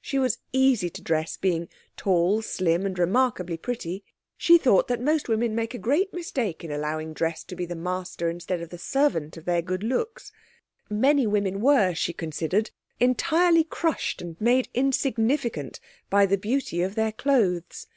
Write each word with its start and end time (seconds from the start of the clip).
She 0.00 0.20
was 0.20 0.38
easy 0.52 0.88
to 0.90 1.02
dress, 1.02 1.36
being 1.36 1.68
tall, 1.96 2.42
slim 2.42 2.86
and 2.86 2.96
remarkably 2.96 3.56
pretty. 3.56 4.04
She 4.36 4.56
thought 4.56 4.86
that 4.86 5.00
most 5.00 5.28
women 5.28 5.52
make 5.56 5.74
a 5.74 5.78
great 5.78 6.14
mistake 6.14 6.62
in 6.62 6.70
allowing 6.70 7.12
dress 7.12 7.42
to 7.42 7.56
be 7.56 7.66
the 7.66 7.74
master 7.74 8.30
instead 8.30 8.60
of 8.60 8.68
the 8.68 8.78
servant 8.78 9.36
of 9.36 9.46
their 9.46 9.62
good 9.62 9.82
looks; 9.82 10.30
many 10.88 11.26
women 11.26 11.60
were, 11.60 11.92
she 11.92 12.12
considered, 12.12 12.70
entirely 13.00 13.64
crushed 13.64 14.22
and 14.22 14.40
made 14.40 14.68
insignificant 14.74 15.80
by 16.08 16.24
the 16.24 16.38
beauty 16.38 16.80
of 16.80 16.94
their 16.94 17.10
clothes. 17.10 17.88